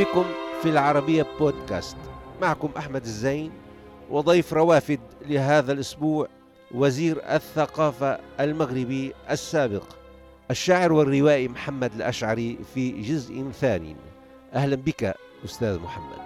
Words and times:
بكم 0.00 0.24
في 0.62 0.68
العربية 0.68 1.26
بودكاست. 1.40 1.96
معكم 2.42 2.68
أحمد 2.76 3.02
الزين 3.02 3.50
وضيف 4.10 4.52
روافد 4.52 5.00
لهذا 5.26 5.72
الأسبوع 5.72 6.28
وزير 6.74 7.22
الثقافة 7.34 8.18
المغربي 8.40 9.14
السابق 9.30 9.82
الشاعر 10.50 10.92
والروائي 10.92 11.48
محمد 11.48 11.94
الأشعري 11.94 12.58
في 12.74 13.02
جزء 13.02 13.50
ثاني. 13.50 13.96
أهلا 14.54 14.76
بك 14.76 15.14
أستاذ 15.44 15.78
محمد. 15.78 16.18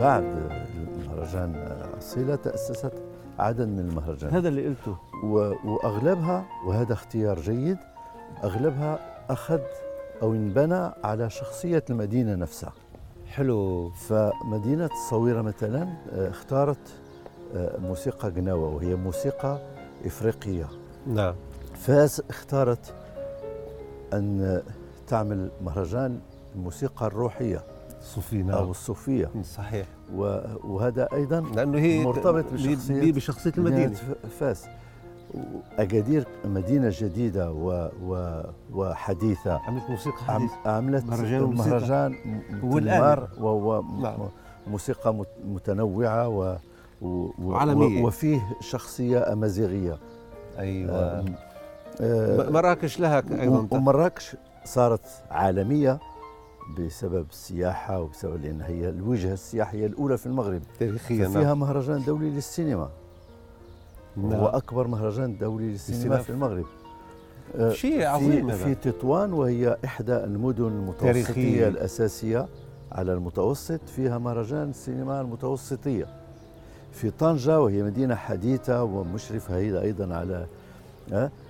بعد 0.00 0.24
المهرجان 0.24 1.54
أصيلة 1.98 2.36
تأسست 2.36 2.92
عدد 3.38 3.68
من 3.68 3.78
المهرجانات. 3.78 4.34
هذا 4.34 4.48
اللي 4.48 4.66
قلته. 4.66 4.96
وأغلبها 5.24 6.46
وهذا 6.66 6.92
اختيار 6.92 7.40
جيد 7.40 7.78
أغلبها 8.44 8.98
أخذ 9.30 9.60
أو 10.22 10.34
انبنى 10.34 10.90
على 11.04 11.30
شخصية 11.30 11.84
المدينة 11.90 12.34
نفسها. 12.34 12.72
حلو. 13.26 13.90
فمدينة 13.90 14.86
الصويرة 14.86 15.42
مثلا 15.42 15.82
آه، 16.12 16.30
اختارت 16.30 16.78
آه، 17.54 17.78
موسيقى 17.78 18.30
قناوة 18.30 18.74
وهي 18.74 18.94
موسيقى 18.94 19.58
إفريقية. 20.06 20.68
نعم. 21.06 21.34
فاس 21.74 22.22
اختارت 22.30 22.94
أن 24.12 24.62
تعمل 25.06 25.50
مهرجان 25.64 26.20
الموسيقى 26.54 27.06
الروحية 27.06 27.64
الصوفية 28.00 28.42
نعم. 28.42 28.56
أو 28.56 28.70
الصوفية. 28.70 29.30
صحيح. 29.42 29.86
وهذا 30.64 31.08
أيضا 31.12 31.40
لأنه 31.40 31.78
هي 31.78 32.04
مرتبط 32.04 32.44
بشخصية 32.52 33.12
بشخصية 33.12 33.52
المدينة. 33.58 33.94
فاس. 34.40 34.66
أكادير 35.78 36.26
مدينة 36.44 36.92
جديدة 36.92 37.52
و 37.52 37.88
و 38.02 38.42
وحديثة. 38.72 39.58
عملت 39.58 39.90
موسيقى 39.90 40.18
حديثة. 40.18 40.54
عملت 40.66 41.04
مهرجان 41.04 41.42
مهرجان 41.42 42.14
والآن. 42.62 43.26
وهو 43.38 43.82
نعم. 43.82 44.28
موسيقى 44.66 45.24
متنوعة 45.44 46.28
و 46.28 46.56
وعالمية 47.38 48.04
وفيه 48.04 48.40
شخصية 48.60 49.32
أمازيغية. 49.32 49.98
أيوة. 50.58 51.24
آه 52.00 52.50
مراكش 52.50 53.00
لها 53.00 53.22
أيضا؟ 53.40 53.68
ومراكش 53.70 54.36
صارت 54.64 55.06
عالمية 55.30 55.98
بسبب 56.78 57.26
السياحة 57.30 58.00
وبسبب 58.00 58.42
لأن 58.42 58.60
هي 58.60 58.88
الوجهة 58.88 59.32
السياحية 59.32 59.86
الأولى 59.86 60.18
في 60.18 60.26
المغرب. 60.26 60.62
تاريخيا 60.78 61.28
فيها 61.28 61.54
مهرجان 61.54 62.04
دولي 62.04 62.30
للسينما. 62.30 62.88
نعم. 64.16 64.32
هو 64.32 64.46
أكبر 64.46 64.86
مهرجان 64.86 65.38
دولي 65.38 65.70
للسينما 65.70 66.18
في 66.18 66.30
المغرب. 66.30 66.64
شيء 67.70 68.06
عظيم. 68.06 68.50
في, 68.50 68.74
في 68.74 68.90
تطوان 68.90 69.32
وهي 69.32 69.76
إحدى 69.84 70.16
المدن 70.16 70.66
المتوسطية 70.66 71.68
الأساسية 71.68 72.46
على 72.92 73.12
المتوسط 73.12 73.80
فيها 73.96 74.18
مهرجان 74.18 74.70
السينما 74.70 75.20
المتوسطية. 75.20 76.06
في 76.92 77.10
طنجة 77.10 77.60
وهي 77.60 77.82
مدينة 77.82 78.14
حديثة 78.14 78.82
ومشرفة 78.82 79.56
هي 79.56 79.82
أيضا 79.82 80.14
على 80.14 80.46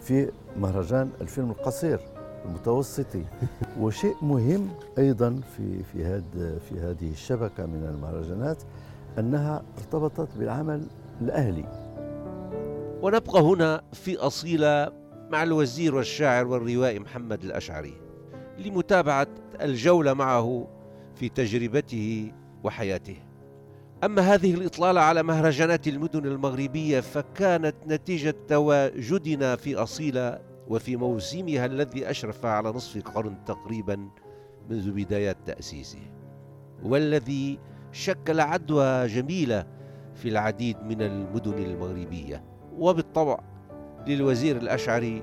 في 0.02 0.30
مهرجان 0.60 1.10
الفيلم 1.20 1.50
القصير 1.50 2.00
المتوسطي. 2.44 3.24
وشيء 3.80 4.16
مهم 4.22 4.68
أيضا 4.98 5.40
في 5.56 5.82
في 5.82 6.04
هذه 6.04 6.58
في 6.68 6.80
هذه 6.80 7.10
الشبكة 7.10 7.66
من 7.66 7.86
المهرجانات 7.94 8.56
أنها 9.18 9.62
ارتبطت 9.78 10.28
بالعمل 10.38 10.86
الأهلي. 11.20 11.85
ونبقى 13.02 13.40
هنا 13.40 13.82
في 13.92 14.16
أصيلة 14.16 14.92
مع 15.30 15.42
الوزير 15.42 15.94
والشاعر 15.94 16.46
والروائي 16.46 16.98
محمد 16.98 17.44
الأشعري 17.44 17.94
لمتابعة 18.58 19.26
الجولة 19.60 20.14
معه 20.14 20.68
في 21.14 21.28
تجربته 21.28 22.32
وحياته. 22.64 23.16
أما 24.04 24.22
هذه 24.22 24.54
الإطلالة 24.54 25.00
على 25.00 25.22
مهرجانات 25.22 25.88
المدن 25.88 26.26
المغربية 26.26 27.00
فكانت 27.00 27.74
نتيجة 27.86 28.34
تواجدنا 28.48 29.56
في 29.56 29.74
أصيلة 29.74 30.38
وفي 30.68 30.96
موسمها 30.96 31.66
الذي 31.66 32.10
أشرف 32.10 32.46
على 32.46 32.68
نصف 32.68 33.02
قرن 33.02 33.44
تقريبا 33.44 34.08
منذ 34.70 34.90
بدايات 34.90 35.36
تأسيسه 35.46 36.10
والذي 36.82 37.58
شكل 37.92 38.40
عدوى 38.40 39.06
جميلة 39.06 39.66
في 40.14 40.28
العديد 40.28 40.76
من 40.82 41.02
المدن 41.02 41.58
المغربية. 41.58 42.55
وبالطبع 42.78 43.40
للوزير 44.06 44.56
الأشعري 44.56 45.22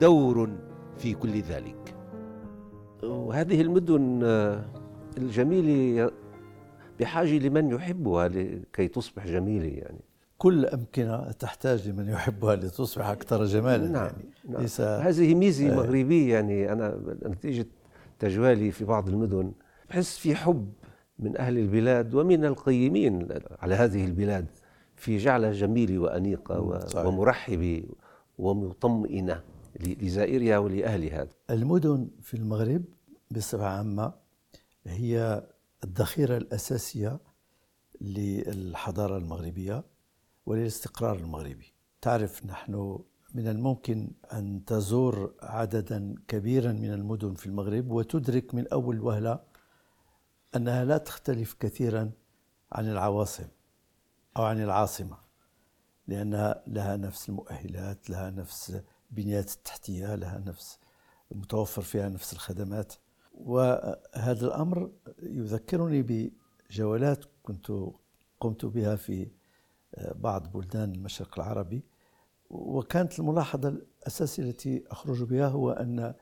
دور 0.00 0.50
في 0.96 1.14
كل 1.14 1.40
ذلك. 1.40 1.94
وهذه 3.02 3.60
المدن 3.60 4.22
الجميلة 5.18 6.10
بحاجة 7.00 7.38
لمن 7.38 7.70
يحبها 7.70 8.28
لكي 8.28 8.88
تصبح 8.88 9.26
جميلة 9.26 9.66
يعني. 9.66 10.00
كل 10.38 10.66
أمكنة 10.66 11.32
تحتاج 11.32 11.88
لمن 11.88 12.08
يحبها 12.08 12.56
لتصبح 12.56 13.06
أكثر 13.06 13.44
جمالا 13.44 13.88
نعم, 13.88 14.04
يعني. 14.04 14.30
نعم. 14.48 14.62
ليس 14.62 14.80
هذه 14.80 15.34
ميزة 15.34 15.72
آه. 15.72 15.76
مغربية 15.76 16.34
يعني. 16.34 16.72
أنا 16.72 17.00
نتيجة 17.24 17.66
تجوالي 18.18 18.70
في 18.70 18.84
بعض 18.84 19.08
المدن 19.08 19.52
بحس 19.88 20.18
في 20.18 20.34
حب 20.34 20.72
من 21.18 21.36
أهل 21.36 21.58
البلاد 21.58 22.14
ومن 22.14 22.44
القيمين 22.44 23.28
على 23.60 23.74
هذه 23.74 24.04
البلاد. 24.04 24.46
في 25.00 25.16
جعلها 25.16 25.52
جميلة 25.52 25.98
وأنيقة. 25.98 26.60
ومرحبة 27.06 27.84
ومطمئنة 28.38 29.42
لزائرها 29.80 30.58
ولأهلها. 30.58 31.28
المدن 31.50 32.10
في 32.22 32.34
المغرب 32.34 32.84
بصفة 33.30 33.66
عامة 33.66 34.12
هي 34.86 35.46
الذخيرة 35.84 36.36
الأساسية 36.36 37.18
للحضارة 38.00 39.16
المغربية 39.16 39.84
وللاستقرار 40.46 41.16
المغربي. 41.16 41.72
تعرف 42.02 42.46
نحن 42.46 42.98
من 43.34 43.48
الممكن 43.48 44.10
أن 44.32 44.64
تزور 44.64 45.34
عددا 45.42 46.14
كبيرا 46.28 46.72
من 46.72 46.92
المدن 46.92 47.34
في 47.34 47.46
المغرب 47.46 47.90
وتدرك 47.90 48.54
من 48.54 48.68
أول 48.68 49.00
وهلة 49.00 49.40
أنها 50.56 50.84
لا 50.84 50.98
تختلف 50.98 51.54
كثيرا 51.60 52.10
عن 52.72 52.88
العواصم. 52.88 53.46
أو 54.36 54.42
عن 54.42 54.62
العاصمة 54.62 55.16
لأنها 56.08 56.62
لها 56.66 56.96
نفس 56.96 57.28
المؤهلات 57.28 58.10
لها 58.10 58.30
نفس 58.30 58.82
البنيات 59.10 59.52
التحتية 59.52 60.14
لها 60.14 60.38
نفس 60.38 60.78
متوفر 61.30 61.82
فيها 61.82 62.08
نفس 62.08 62.32
الخدمات. 62.32 62.92
وهذا 63.34 64.46
الأمر 64.46 64.92
يذكرني 65.22 66.32
بجولات 66.70 67.24
كنت 67.42 67.72
قمت 68.40 68.64
بها 68.64 68.96
في 68.96 69.30
بعض 70.14 70.52
بلدان 70.52 70.92
المشرق 70.92 71.40
العربي. 71.40 71.84
وكانت 72.50 73.18
الملاحظة 73.18 73.68
الأساسية 73.68 74.42
التي 74.42 74.84
أخرج 74.90 75.22
بها 75.22 75.48
هو 75.48 75.70
أن 75.70 76.14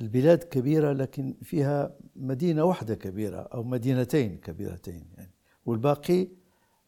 البلاد 0.00 0.38
كبيرة 0.38 0.92
لكن 0.92 1.36
فيها 1.42 1.96
مدينة 2.16 2.64
واحدة 2.64 2.94
كبيرة 2.94 3.40
أو 3.40 3.62
مدينتين 3.62 4.38
كبيرتين 4.38 5.10
يعني 5.16 5.34
والباقي 5.66 6.28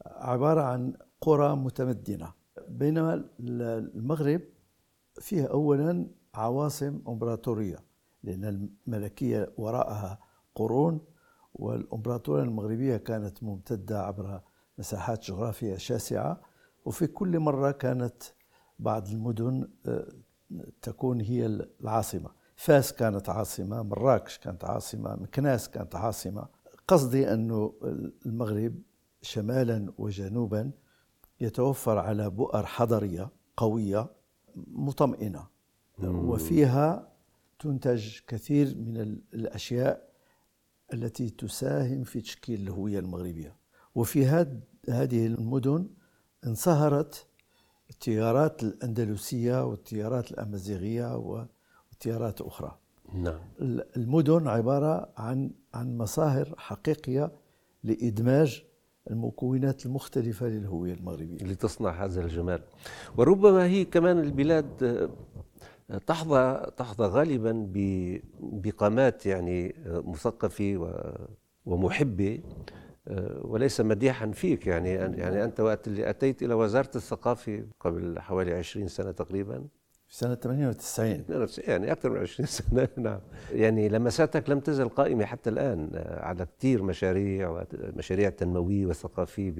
عبارة 0.07 0.61
عن 0.61 0.95
قرى 1.21 1.57
متمدنة 1.57 2.33
بينما 2.69 3.25
المغرب 3.41 4.41
فيها 5.21 5.47
أولا 5.47 6.07
عواصم 6.35 7.03
إمبراطورية 7.09 7.79
لأن 8.23 8.45
الملكية 8.45 9.53
وراءها 9.57 10.19
قرون 10.55 11.01
والإمبراطورية 11.55 12.43
المغربية 12.43 12.97
كانت 12.97 13.43
ممتدة 13.43 14.03
عبر 14.03 14.41
مساحات 14.79 15.25
جغرافية 15.25 15.77
شاسعة 15.77 16.41
وفي 16.85 17.07
كل 17.07 17.39
مرة 17.39 17.71
كانت 17.71 18.23
بعض 18.79 19.09
المدن 19.09 19.69
آه، 19.87 20.09
تكون 20.83 21.21
هي 21.21 21.47
العاصمة. 21.47 22.31
فاس 22.57 22.93
كانت 22.93 23.29
عاصمة 23.29 23.83
مراكش 23.83 24.39
كانت 24.39 24.65
عاصمة 24.65 25.17
مكناس 25.17 25.69
كانت 25.69 25.97
عاصمة. 25.97 26.47
قصدي 26.89 27.33
أنه 27.33 27.75
المغرب 28.27 28.75
شمالا 29.23 29.93
وجنوبا 29.99 30.71
يتوفر 31.41 31.99
على 31.99 32.31
بؤر 32.31 32.67
حضرية 32.67 33.31
قوية 33.57 34.11
مطمئنة. 34.57 35.47
وفيها 36.03 37.13
تنتج 37.59 38.19
كثير 38.27 38.77
من 38.77 38.97
الأشياء 39.35 40.13
التي 40.93 41.31
تساهم 41.31 42.05
في 42.05 42.21
تشكيل 42.21 42.61
الهوية 42.63 42.99
المغربية. 42.99 43.57
وفي 43.95 44.27
هذه 44.89 45.27
المدن 45.27 45.89
انصهرت 46.47 47.27
التيارات 47.91 48.63
الأندلسية 48.63 49.65
والتيارات 49.65 50.31
الأمازيغية 50.31 51.17
وتيارات 51.17 52.41
أخرى. 52.41 52.79
نعم. 53.15 53.41
المدن 53.97 54.49
عبارة 54.49 55.13
عن 55.17 55.51
عن 55.75 55.99
مصاهر 55.99 56.55
حقيقية 56.59 57.33
لإدماج 57.85 58.65
المكونات 59.11 59.87
المختلفة 59.87 60.47
للهوية 60.47 60.95
المغربية. 60.95 61.45
لتصنع 61.45 62.05
هذا 62.05 62.21
الجمال. 62.21 62.63
وربما 63.17 63.67
هي 63.67 63.85
كمان 63.85 64.19
البلاد 64.19 65.11
تحظى 66.07 66.71
تحظى 66.77 67.05
غالبا 67.05 67.69
بقامات 68.41 69.27
يعني 69.27 69.75
مثقفة 69.87 70.91
ومحبة 71.67 72.41
وليس 73.41 73.81
مديحا 73.81 74.31
فيك 74.31 74.67
يعني 74.67 74.91
يعني 74.91 75.45
أنت 75.45 75.61
وقت 75.61 75.89
اللي 75.89 76.11
أتيت 76.11 76.43
إلى 76.43 76.55
وزارة 76.55 76.91
الثقافة 76.97 77.65
قبل 77.81 78.21
حوالي 78.21 78.55
20 78.55 78.89
سنة 78.89 79.11
تقريبا 79.11 79.65
في 80.13 80.19
سنة 80.19 80.35
98 80.35 81.23
98 81.23 81.71
يعني 81.71 81.93
أكثر 81.93 82.11
من 82.11 82.19
20 82.19 82.47
سنة 82.61 82.89
نعم. 82.97 83.21
يعني 83.53 83.89
لمساتك 83.89 84.51
لم 84.51 84.61
تزل 84.61 84.89
قائمة 84.89 85.25
حتى 85.25 85.51
الآن 85.51 85.91
على 86.07 86.47
كثير 86.59 86.83
مشاريع 86.83 87.49
ومشاريع 87.49 88.31
تنموية 88.31 88.87
وثقافية 88.87 89.55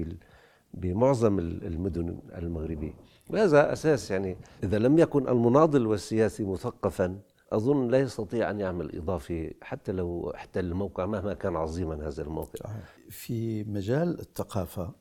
بمعظم 0.73 1.39
المدن 1.39 2.19
المغربية. 2.37 2.93
وهذا 3.29 3.73
أساس 3.73 4.11
يعني 4.11 4.37
إذا 4.63 4.77
لم 4.79 4.99
يكن 4.99 5.27
المناضل 5.27 5.87
والسياسي 5.87 6.43
مثقفا 6.43 7.19
أظن 7.51 7.87
لا 7.87 7.99
يستطيع 7.99 8.49
أن 8.49 8.59
يعمل 8.59 8.97
إضافة 8.97 9.51
حتى 9.61 9.91
لو 9.91 10.31
احتل 10.35 10.65
الموقع 10.65 11.05
مهما 11.05 11.33
كان 11.33 11.55
عظيما 11.55 12.07
هذا 12.07 12.23
الموقع. 12.23 12.69
في 13.09 13.63
مجال 13.63 14.19
الثقافة 14.19 14.93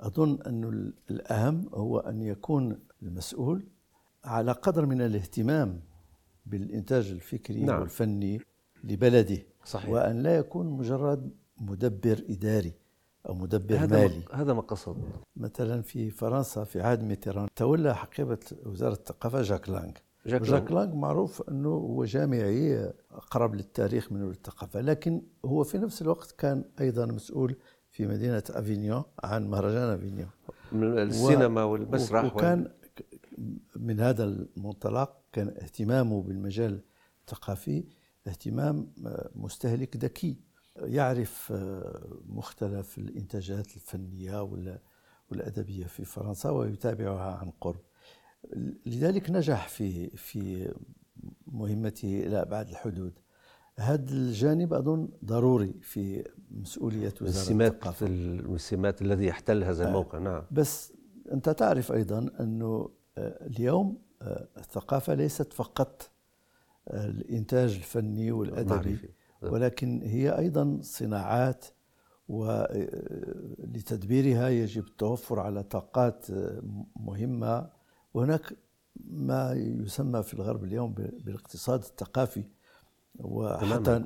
أظن 0.00 0.42
أن 0.42 0.92
الأهم 1.10 1.68
هو 1.74 1.98
أن 1.98 2.22
يكون 2.22 2.78
المسؤول 3.02 3.73
على 4.24 4.52
قدر 4.52 4.86
من 4.86 5.02
الاهتمام 5.02 5.80
بالإنتاج 6.46 7.10
الفكري 7.10 7.60
نعم. 7.60 7.80
والفني 7.80 8.40
لبلده 8.84 9.38
صحيح. 9.64 9.90
وأن 9.90 10.22
لا 10.22 10.36
يكون 10.36 10.66
مجرد 10.66 11.30
مدبر 11.60 12.24
إداري 12.30 12.72
أو 13.28 13.34
مدبر 13.34 13.76
هذا 13.76 13.96
مالي. 13.96 14.22
هذا 14.32 14.52
ما 14.52 14.60
قصد. 14.60 14.96
مثلا 15.36 15.82
في 15.82 16.10
فرنسا 16.10 16.64
في 16.64 16.80
عهد 16.80 17.02
ميتيران 17.02 17.48
تولى 17.56 17.94
حقيبة 17.94 18.38
وزارة 18.66 18.92
الثقافة 18.92 19.42
جاك 19.42 19.68
لانغ. 19.68 19.92
جاك, 20.26 20.42
جاك 20.42 20.72
لانغ 20.72 20.94
معروف 20.94 21.42
أنه 21.48 21.68
هو 21.68 22.04
جامعي 22.04 22.92
أقرب 23.12 23.54
للتاريخ 23.54 24.12
منه 24.12 24.26
للثقافة 24.26 24.80
لكن 24.80 25.22
هو 25.44 25.64
في 25.64 25.78
نفس 25.78 26.02
الوقت 26.02 26.32
كان 26.38 26.64
أيضا 26.80 27.06
مسؤول 27.06 27.56
في 27.90 28.06
مدينة 28.06 28.42
أفينيون 28.50 29.02
عن 29.24 29.50
مهرجان 29.50 29.88
أفينيون. 29.88 30.30
من 30.72 30.98
السينما 30.98 31.64
والمسرح 31.64 32.24
وكان 32.24 32.68
من 33.76 34.00
هذا 34.00 34.24
المنطلق 34.24 35.16
كان 35.32 35.48
اهتمامه 35.48 36.22
بالمجال 36.22 36.80
الثقافي 37.20 37.84
اهتمام 38.26 38.92
مستهلك 39.34 39.96
ذكي. 39.96 40.40
يعرف 40.76 41.52
مختلف 42.26 42.98
الإنتاجات 42.98 43.76
الفنية 43.76 44.42
والأدبية 45.30 45.84
في 45.84 46.04
فرنسا 46.04 46.50
ويتابعها 46.50 47.36
عن 47.36 47.50
قرب. 47.60 47.80
لذلك 48.86 49.30
نجح 49.30 49.68
في 49.68 50.10
في 50.10 50.72
مهمته 51.46 52.26
إلى 52.26 52.42
أبعد 52.42 52.68
الحدود. 52.68 53.18
هذا 53.76 54.12
الجانب 54.12 54.74
أظن 54.74 55.08
ضروري 55.24 55.74
في 55.82 56.24
مسؤولية 56.50 57.14
وزارة 57.20 57.28
السمات 57.28 57.72
الثقافة. 57.72 58.06
السمات 58.06 59.02
الذي 59.02 59.26
يحتل 59.26 59.64
هذا 59.64 59.88
الموقع 59.88 60.18
نعم. 60.18 60.42
بس 60.50 60.92
أنت 61.32 61.48
تعرف 61.48 61.92
أيضا 61.92 62.30
أنه 62.40 62.90
اليوم 63.18 63.98
الثقافة 64.58 65.14
ليست 65.14 65.52
فقط 65.52 66.10
الإنتاج 66.88 67.74
الفني 67.74 68.32
والأدبي 68.32 68.98
ولكن 69.42 70.02
هي 70.02 70.38
أيضا 70.38 70.78
صناعات 70.82 71.64
ولتدبيرها 73.64 74.48
يجب 74.48 74.84
التوفر 74.86 75.40
على 75.40 75.62
طاقات 75.62 76.26
مهمة. 76.96 77.70
وهناك 78.14 78.56
ما 79.10 79.52
يسمى 79.52 80.22
في 80.22 80.34
الغرب 80.34 80.64
اليوم 80.64 80.92
بالاقتصاد 80.94 81.80
الثقافي 81.80 82.44
وحتى 83.18 84.04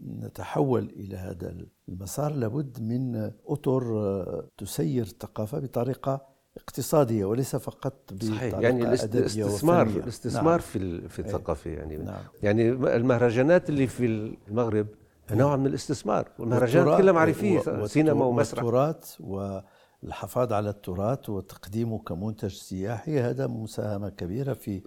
نتحول 0.00 0.84
إلى 0.84 1.16
هذا 1.16 1.56
المسار. 1.88 2.32
لابد 2.32 2.82
من 2.82 3.32
أطر 3.46 4.48
تسير 4.58 5.02
الثقافة 5.02 5.58
بطريقة 5.58 6.35
اقتصادية 6.56 7.24
وليس 7.24 7.56
فقط 7.56 8.14
صحيح 8.22 8.58
يعني 8.58 8.82
الاستثمار 8.82 9.86
الاستثمار 9.86 10.44
نعم. 10.44 10.58
في 10.58 11.08
في 11.08 11.18
الثقافة 11.18 11.70
يعني 11.70 11.96
نعم. 11.96 12.20
يعني 12.42 12.68
المهرجانات 12.70 13.68
اللي 13.68 13.86
في 13.86 14.06
المغرب 14.48 14.86
نوع 15.30 15.56
من 15.56 15.66
الاستثمار. 15.66 16.28
والمهرجانات 16.38 17.00
كلها 17.00 17.12
معرفية 17.12 17.86
سينما 17.86 18.24
ومسرح. 18.24 18.64
والتراث 18.64 19.20
والحفاظ 19.20 20.52
على 20.52 20.70
التراث 20.70 21.30
وتقديمه 21.30 21.98
كمنتج 21.98 22.52
سياحي 22.52 23.20
هذا 23.20 23.46
مساهمة 23.46 24.08
كبيرة 24.08 24.52
في 24.52 24.82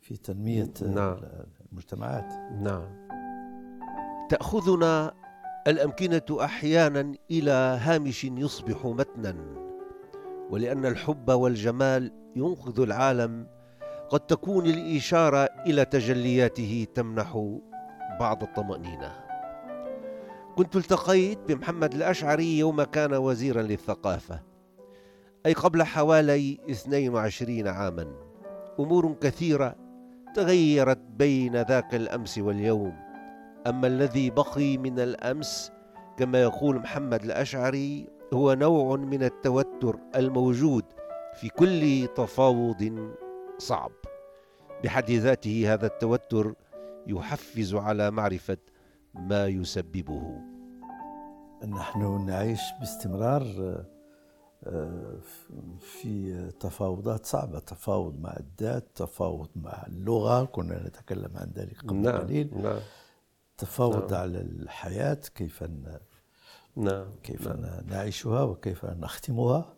في 0.00 0.16
تنمية 0.16 0.72
نعم. 0.82 1.20
المجتمعات. 1.72 2.32
نعم. 2.62 3.04
تأخذنا 4.30 5.14
الأمكنة 5.66 6.44
أحيانا 6.44 7.14
إلى 7.30 7.50
هامش 7.80 8.24
يصبح 8.24 8.86
متنا. 8.86 9.63
ولأن 10.50 10.86
الحب 10.86 11.30
والجمال 11.30 12.12
ينقذ 12.36 12.80
العالم. 12.80 13.46
قد 14.10 14.20
تكون 14.20 14.66
الإشارة 14.66 15.48
إلى 15.66 15.84
تجلياته 15.84 16.86
تمنح 16.94 17.58
بعض 18.20 18.42
الطمأنينة. 18.42 19.12
كنت 20.56 20.76
التقيت 20.76 21.38
بمحمد 21.48 21.94
الأشعري 21.94 22.58
يوم 22.58 22.82
كان 22.82 23.14
وزيرا 23.14 23.62
للثقافة. 23.62 24.40
أي 25.46 25.52
قبل 25.52 25.82
حوالي 25.82 26.58
22 26.70 27.68
عاما. 27.68 28.06
أمور 28.80 29.16
كثيرة 29.20 29.74
تغيرت 30.34 31.00
بين 31.16 31.62
ذاك 31.62 31.94
الأمس 31.94 32.38
واليوم. 32.38 32.94
أما 33.66 33.86
الذي 33.86 34.30
بقي 34.30 34.78
من 34.78 35.00
الأمس 35.00 35.72
كما 36.18 36.42
يقول 36.42 36.76
محمد 36.76 37.24
الأشعري 37.24 38.08
هو 38.34 38.52
نوع 38.54 38.96
من 38.96 39.22
التوتر 39.22 39.98
الموجود 40.16 40.84
في 41.34 41.48
كل 41.48 42.08
تفاوض 42.16 43.10
صعب. 43.58 43.92
بحد 44.84 45.10
ذاته 45.10 45.72
هذا 45.74 45.86
التوتر 45.86 46.54
يحفز 47.06 47.74
على 47.74 48.10
معرفة 48.10 48.56
ما 49.14 49.46
يسببه. 49.46 50.40
نحن 51.68 52.26
نعيش 52.26 52.60
باستمرار 52.80 53.74
آه، 54.66 55.18
في 55.80 56.50
تفاوضات 56.60 57.26
صعبة 57.26 57.58
تفاوض 57.58 58.20
مع 58.20 58.36
الذات 58.40 58.86
تفاوض 58.94 59.48
مع 59.56 59.84
اللغة 59.86 60.44
كنا 60.44 60.86
نتكلم 60.88 61.30
عن 61.34 61.52
ذلك 61.56 61.80
قبل 61.80 61.96
نعم 61.96 62.16
قليل. 62.16 62.62
نعم. 62.62 62.78
تفاوض 63.58 64.12
نعم. 64.12 64.20
على 64.20 64.40
الحياة 64.40 65.20
كيف 65.34 65.62
نعم 66.76 67.06
كيف 67.22 67.48
نعم. 67.48 67.86
نعيشها 67.86 68.42
وكيف 68.42 68.84
نختمها 68.84 69.74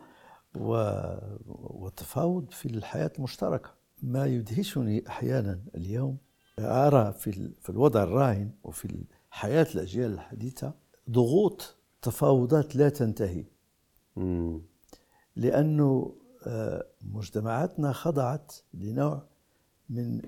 والتفاوض 0.55 2.51
في 2.51 2.67
الحياة 2.67 3.13
المشتركة. 3.19 3.71
ما 4.03 4.27
يدهشني 4.27 5.09
أحيانا 5.09 5.61
اليوم 5.75 6.19
أرى 6.59 7.13
في 7.13 7.51
في 7.61 7.71
الوضع 7.71 8.03
الراهن 8.03 8.51
وفي 8.65 9.05
حياة 9.31 9.67
الأجيال 9.75 10.13
الحديثة 10.13 10.75
ضغوط 11.11 11.77
تفاوضات 12.03 12.77
لا 12.77 12.89
تنتهي. 12.89 13.45
لأنه 15.37 16.17
آه، 16.47 16.87
مجتمعاتنا 17.03 17.93
خضعت 17.93 18.53
لنوع 18.75 19.23
من 19.91 20.23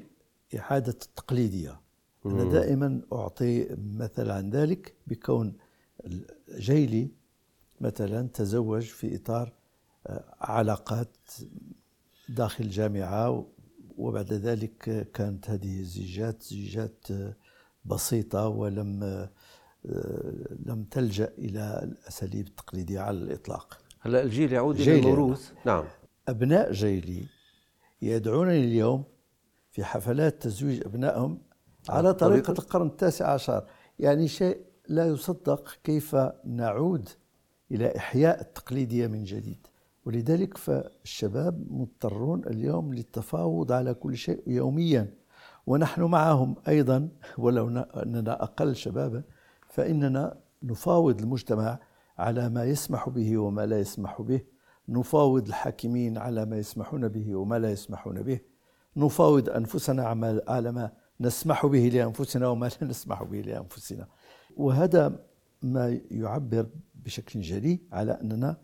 إعادة 0.59 0.93
التقليدية. 0.93 1.81
أنا 2.27 2.45
دائما 2.45 3.03
أعطي 3.13 3.77
مثل 3.79 4.31
عن 4.31 4.51
ذلك 4.51 4.95
بكون 5.07 5.57
جيلي 6.59 7.11
مثلا 7.81 8.29
تزوج 8.29 8.83
في 8.83 9.17
إطار 9.17 9.53
آه، 10.07 10.35
علاقات 10.41 11.17
داخل 12.29 12.65
الجامعة 12.65 13.47
وبعد 13.97 14.33
ذلك 14.33 15.11
كانت 15.15 15.51
هذه 15.51 15.81
الزيجات 15.81 16.43
زيجات 16.43 17.07
آه، 17.11 17.37
بسيطة 17.85 18.49
ولم 18.49 19.03
آه، 19.03 19.31
لم 20.67 20.85
تلجأ 20.91 21.33
إلى 21.39 21.81
الأساليب 21.83 22.47
التقليدية 22.47 23.01
على 23.01 23.19
الإطلاق. 23.19 23.79
هلا 24.01 24.23
الجيل 24.23 24.53
يعود 24.53 24.81
إلى 24.81 24.99
الموروث. 24.99 25.53
نعم. 25.67 25.85
أبناء 26.29 26.73
جيلي 26.73 27.27
يدعونني 28.03 28.65
اليوم 28.65 29.05
في 29.71 29.85
حفلات 29.85 30.43
تزويج 30.43 30.87
أبنائهم 30.87 31.39
على 31.89 32.15
طريقة 32.15 32.51
القرن 32.51 32.87
التاسع 32.87 33.33
عشر 33.33 33.67
يعني 33.99 34.29
شيء 34.29 34.61
لا 34.89 35.07
يصدق 35.07 35.79
كيف 35.85 36.17
نعود 36.45 37.09
إلى 37.71 37.97
إحياء 37.97 38.41
التقليدية 38.41 39.07
من 39.07 39.25
جديد. 39.25 39.67
ولذلك 40.05 40.57
فالشباب 40.57 41.67
مضطرون 41.71 42.45
اليوم 42.45 42.95
للتفاوض 42.95 43.73
على 43.73 43.95
كل 43.95 44.17
شيء 44.17 44.43
يوميا. 44.47 45.15
ونحن 45.67 46.03
معهم 46.03 46.57
أيضا 46.69 47.09
ولو 47.39 47.69
أننا 47.79 48.43
أقل 48.43 48.77
شبابا 48.77 49.23
فإننا 49.69 50.39
نفاوض 50.63 51.21
المجتمع 51.21 51.79
على 52.19 52.49
ما 52.49 52.65
يسمح 52.65 53.09
به 53.09 53.39
وما 53.39 53.67
لا 53.67 53.81
يسمح 53.81 54.23
به. 54.23 54.41
نفاوض 54.89 55.47
الحاكمين 55.47 56.19
على 56.19 56.47
ما 56.47 56.59
يسمحون 56.59 57.09
به 57.09 57.35
وما 57.35 57.59
لا 57.59 57.71
يسمحون 57.71 58.23
به. 58.23 58.41
نفاوض 58.97 59.51
أنفسنا 59.51 60.07
على 60.49 60.73
ما 60.73 60.91
نسمح 61.21 61.67
به 61.67 61.91
لأنفسنا 61.95 62.49
وما 62.49 62.67
لا 62.67 62.89
نسمح 62.89 63.23
به 63.23 63.41
لأنفسنا. 63.41 64.09
وهذا 64.57 65.25
ما 65.63 66.01
يعبر 66.11 66.67
بشكل 66.95 67.41
جلي 67.41 67.81
على 67.93 68.13
أننا 68.13 68.57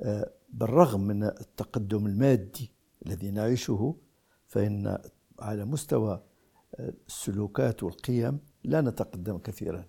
آه، 0.00 0.30
بالرغم 0.52 1.00
من 1.00 1.24
التقدم 1.24 2.06
المادي 2.06 2.72
الذي 3.06 3.30
نعيشه 3.30 3.94
فإن 4.46 4.98
على 5.40 5.64
مستوى 5.64 6.22
آه، 6.74 6.92
السلوكات 7.06 7.82
والقيم 7.82 8.38
لا 8.64 8.80
نتقدم 8.80 9.38
كثيرا. 9.38 9.84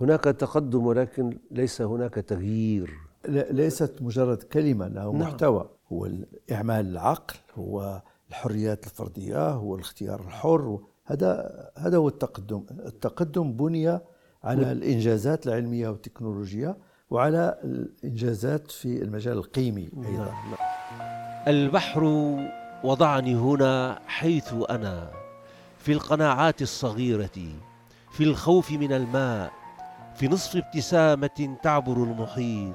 هناك 0.00 0.24
تقدم 0.24 0.86
ولكن 0.86 1.38
ليس 1.50 1.82
هناك 1.82 2.14
تغيير. 2.14 2.90
ليست 3.28 4.02
مجرد 4.02 4.42
كلمة 4.42 4.88
لها 4.88 5.04
نعم. 5.04 5.18
محتوى. 5.18 5.70
هو 5.92 6.08
إعمال 6.52 6.86
العقل 6.86 7.36
هو 7.54 8.02
الحريات 8.28 8.86
الفردية 8.86 9.50
هو 9.50 9.74
الاختيار 9.74 10.20
الحر 10.20 10.80
هذا 11.04 11.50
هذا 11.76 11.96
هو 11.96 12.08
التقدم. 12.08 12.64
التقدم 12.70 13.52
بني 13.52 14.00
على 14.44 14.72
الإنجازات 14.72 15.46
العلمية 15.46 15.88
والتكنولوجية 15.88 16.76
وعلى 17.10 17.58
الإنجازات 17.64 18.70
في 18.70 19.02
المجال 19.02 19.38
القيمي 19.38 19.90
أيضا. 19.96 20.24
نعم. 20.24 20.54
البحر 21.48 22.04
وضعني 22.84 23.34
هنا 23.34 23.98
حيث 24.06 24.54
أنا 24.70 25.10
في 25.78 25.92
القناعات 25.92 26.62
الصغيرة 26.62 27.30
في 28.12 28.24
الخوف 28.24 28.70
من 28.70 28.92
الماء 28.92 29.52
في 30.14 30.28
نصف 30.28 30.56
ابتسامة 30.56 31.56
تعبر 31.62 31.92
المحيط 31.92 32.74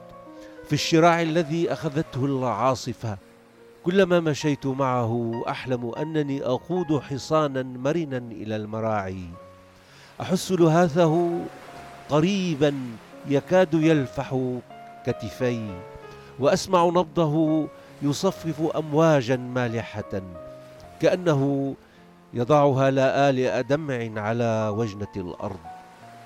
في 0.65 0.73
الشراع 0.73 1.21
الذي 1.21 1.73
أخذته 1.73 2.25
العاصفة 2.25 3.17
كلما 3.85 4.19
مشيت 4.19 4.65
معه 4.65 5.43
أحلم 5.49 5.91
أنني 5.97 6.45
أقود 6.45 6.99
حصانا 7.01 7.63
مرنا 7.63 8.17
إلى 8.17 8.55
المراعي. 8.55 9.29
أحس 10.21 10.51
لهاثه 10.51 11.41
قريبا 12.09 12.73
يكاد 13.27 13.73
يلفح 13.73 14.37
كتفي 15.05 15.69
وأسمع 16.39 16.85
نبضه 16.85 17.67
يصفف 18.01 18.75
أمواجا 18.75 19.37
مالحة 19.37 20.21
كأنه 21.01 21.75
يضعها 22.33 22.91
لآلئ 22.91 23.61
دمع 23.61 24.21
على 24.21 24.73
وجنة 24.77 25.13
الأرض. 25.17 25.65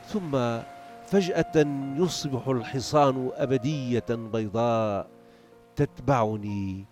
ثم 0.08 0.60
فجأة 1.08 1.66
يصبح 1.98 2.48
الحصان 2.48 3.32
أبدية 3.36 4.06
بيضاء 4.10 5.08
تتبعني 5.76 6.86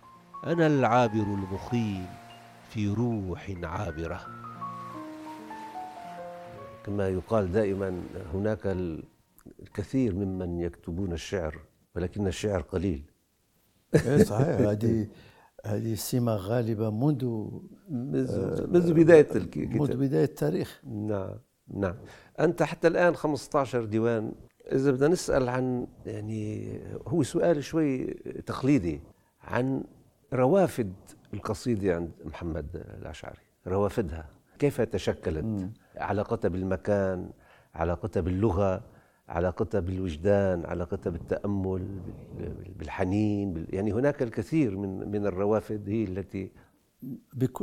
أنا 0.46 0.66
العابر 0.66 1.22
المخيم 1.22 2.06
في 2.68 2.88
روح 2.88 3.52
عابرة. 3.62 4.20
كما 6.84 7.08
يقال 7.08 7.52
دائما 7.52 8.02
هناك 8.34 8.76
الكثير 9.60 10.14
ممن 10.14 10.60
يكتبون 10.60 11.12
الشعر 11.12 11.58
ولكن 11.96 12.26
الشعر 12.26 12.60
قليل. 12.60 13.02
إيه، 13.94 14.22
صحيح. 14.22 14.46
هذه 14.70 15.08
هذه 15.66 15.94
سمة 15.94 16.34
غالبة 16.34 16.90
منذ 16.90 17.48
منذ 18.68 18.92
بداية 18.92 19.28
الكتاب 19.36 19.80
منذ 19.80 19.96
بداية 19.96 20.24
التاريخ. 20.24 20.80
نعم 20.84 21.38
نعم. 21.68 21.94
أنت 22.40 22.62
حتى 22.62 22.88
الآن 22.88 23.14
15 23.14 23.84
ديوان. 23.84 24.32
إذا 24.72 24.90
بدنا 24.90 25.08
نسأل 25.08 25.48
عن 25.48 25.86
يعني 26.06 26.80
هو 27.06 27.22
سؤال 27.22 27.64
شوي 27.64 28.04
تقليدي 28.46 29.00
عن 29.40 29.84
روافد 30.32 30.92
القصيدة 31.34 31.94
عند 31.94 32.10
محمد 32.24 32.66
الأشعري 32.98 33.38
روافدها. 33.66 34.26
كيف 34.58 34.80
تشكلت. 34.80 35.70
علاقتها 35.96 36.48
بالمكان 36.48 37.30
علاقتها 37.74 38.20
باللغة 38.20 38.84
علاقتها 39.28 39.80
بالوجدان 39.80 40.66
علاقتها 40.66 41.10
بالتأمل 41.10 42.00
بالحنين 42.78 43.66
يعني 43.70 43.92
هناك 43.92 44.22
الكثير 44.22 44.76
من 44.76 45.10
من 45.10 45.26
الروافد 45.26 45.88
هي 45.88 46.04
التي 46.04 46.50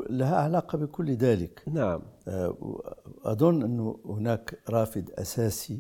لها 0.10 0.36
علاقة 0.36 0.78
بكل 0.78 1.12
ذلك. 1.16 1.64
نعم. 1.68 2.02
آه، 2.28 2.58
أظن 3.24 3.64
أنه 3.64 4.00
هناك 4.06 4.60
رافد 4.70 5.12
أساسي 5.12 5.80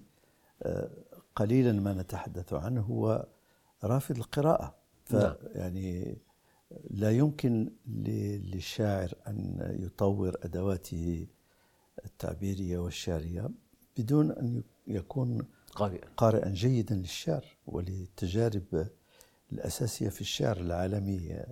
آه، 0.63 0.89
قليلا 1.35 1.71
ما 1.71 1.93
نتحدث 1.93 2.53
عنه 2.53 2.81
هو 2.81 3.25
رافد 3.83 4.17
القراءة. 4.17 4.75
نعم. 5.11 5.33
يعني 5.55 6.17
لا 6.89 7.11
يمكن 7.11 7.71
للشاعر 7.87 9.13
أن 9.27 9.75
يطور 9.79 10.35
أدواته 10.43 11.27
التعبيرية 12.05 12.77
والشعرية 12.77 13.49
بدون 13.97 14.31
أن 14.31 14.63
يكون 14.87 15.47
قارئا. 15.75 16.07
قارئا 16.17 16.49
جيدا 16.49 16.95
للشعر 16.95 17.45
وللتجارب 17.67 18.87
الأساسية 19.51 20.09
في 20.09 20.21
الشعر 20.21 20.57
العالمي. 20.57 21.43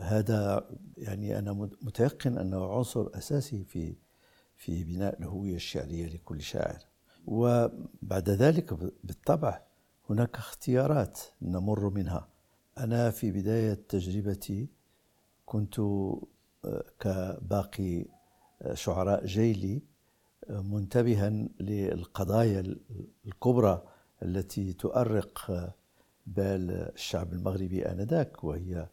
هذا 0.00 0.70
يعني 0.96 1.38
أنا 1.38 1.52
متيقن 1.82 2.38
أنه 2.38 2.72
عنصر 2.72 3.08
أساسي 3.14 3.64
في 3.64 3.94
في 4.56 4.84
بناء 4.84 5.18
الهوية 5.20 5.54
الشعرية 5.54 6.06
لكل 6.06 6.42
شاعر. 6.42 6.78
وبعد 7.26 8.30
ذلك 8.30 8.74
بالطبع 9.04 9.62
هناك 10.10 10.36
اختيارات 10.36 11.20
نمر 11.42 11.90
منها. 11.90 12.28
أنا 12.78 13.10
في 13.10 13.30
بداية 13.30 13.74
تجربتي 13.88 14.68
كنت 15.46 15.78
آه، 15.78 16.84
كباقي 17.00 18.04
آه، 18.62 18.74
شعراء 18.74 19.26
جيلي 19.26 19.82
آه، 20.50 20.60
منتبها 20.60 21.30
للقضايا 21.60 22.76
الكبرى 23.26 23.82
التي 24.22 24.72
تؤرق 24.72 25.50
بال 26.26 26.70
الشعب 26.70 27.32
المغربي 27.32 27.86
آنذاك 27.86 28.44
وهي 28.44 28.86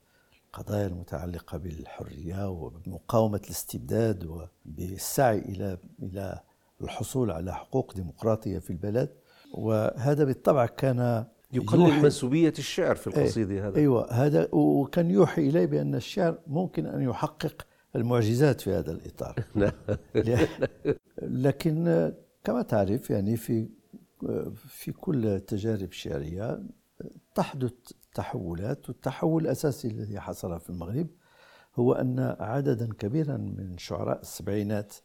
القضايا 0.46 0.88
المتعلقة 0.88 1.58
بالحرية 1.58 2.50
وبمقاومة 2.50 3.42
الاستبداد 3.46 4.26
وبالسعي 4.26 5.40
إلى 5.40 5.78
إلى 6.04 6.40
الحصول 6.82 7.32
على 7.32 7.54
حقوق 7.56 7.94
ديمقراطية 7.94 8.60
في 8.60 8.70
البلد. 8.70 9.10
وهذا 9.54 10.24
بالطبع 10.24 10.66
كان 10.66 11.26
يقلل 11.56 12.04
منسوبية 12.04 12.54
الشعر 12.60 12.96
في 12.96 13.08
القصيدة 13.08 13.54
أي 13.54 13.62
هذا 13.62 13.78
أيوة 13.78 14.12
هذا 14.12 14.48
وكان 14.52 15.12
يوحي 15.12 15.50
إلي 15.50 15.68
بأن 15.68 15.96
الشعر 15.96 16.38
ممكن 16.48 16.86
أن 16.86 17.02
يحقق 17.02 17.68
المعجزات 17.96 18.62
في 18.62 18.72
هذا 18.74 18.92
الإطار. 18.92 19.36
نعم. 19.56 19.72
لكن 21.22 22.14
كما 22.44 22.62
تعرف 22.62 23.10
يعني 23.10 23.38
في 23.38 23.70
في 24.56 24.92
كل 24.92 25.26
التجارب 25.26 25.90
الشعرية 25.90 26.64
تحدث 27.36 27.74
تحولات 28.16 28.90
والتحول 28.90 29.44
الأساسي 29.44 29.88
الذي 29.88 30.20
حصل 30.20 30.60
في 30.60 30.70
المغرب 30.70 31.08
هو 31.76 31.94
أن 31.94 32.36
عددا 32.40 32.90
كبيرا 33.00 33.38
من 33.38 33.78
شعراء 33.78 34.22
السبعينات 34.22 34.96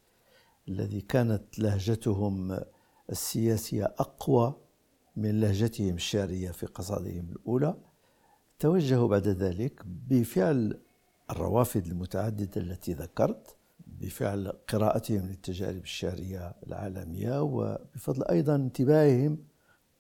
الذي 0.68 1.00
كانت 1.00 1.58
لهجتهم 1.58 2.60
السياسية 3.10 3.84
أقوى 3.84 4.54
من 5.20 5.40
لهجتهم 5.40 5.94
الشعرية 5.94 6.50
في 6.50 6.66
قصائدهم 6.66 7.28
الأولى 7.30 7.74
توجهوا 8.58 9.08
بعد 9.08 9.28
ذلك 9.28 9.82
بفعل 9.86 10.80
الروافد 11.30 11.86
المتعددة 11.86 12.60
التي 12.60 12.92
ذكرت 12.92 13.56
بفعل 13.86 14.52
قراءتهم 14.68 15.26
للتجارب 15.26 15.82
الشعرية 15.82 16.54
العالمية 16.66 17.42
وبفضل 17.42 18.24
أيضا 18.24 18.54
انتباههم 18.54 19.38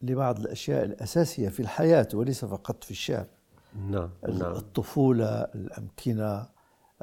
لبعض 0.02 0.40
الأشياء 0.40 0.84
الأساسية 0.84 1.48
في 1.48 1.60
الحياة 1.60 2.08
وليس 2.14 2.44
فقط 2.44 2.84
في 2.84 2.90
الشعر 2.90 3.26
نعم, 3.74 4.10
نعم. 4.28 4.52
الطفولة 4.52 5.26
الأمكنة 5.54 6.48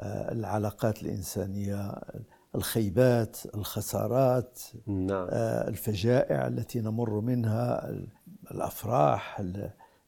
آه، 0.00 0.32
العلاقات 0.32 1.02
الإنسانية 1.02 1.92
الخيبات 2.54 3.36
الخسارات 3.54 4.60
نعم. 4.86 5.26
آه، 5.30 5.68
الفجائع 5.68 6.46
التي 6.46 6.80
نمر 6.80 7.20
منها 7.20 7.94
الأفراح 8.50 9.40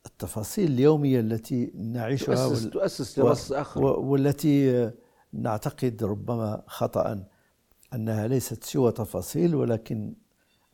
التفاصيل 0.06 0.70
اليومية 0.70 1.20
التي 1.20 1.72
نعيشها 1.74 2.34
تؤسس, 2.34 2.64
وال... 2.64 2.70
تؤسس 2.70 3.18
لنص 3.18 3.52
آخر 3.52 3.84
والتي 3.84 4.90
نعتقد 5.32 6.04
ربما 6.04 6.62
خطأ 6.66 7.24
أنها 7.94 8.28
ليست 8.28 8.64
سوى 8.64 8.92
تفاصيل 8.92 9.54
ولكن 9.54 10.14